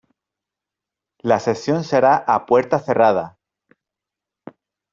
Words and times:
La 1.21 1.39
sesión 1.39 1.83
se 1.83 1.95
hará 1.97 2.15
a 2.17 2.47
puerta 2.47 2.79
cerrada. 2.79 3.37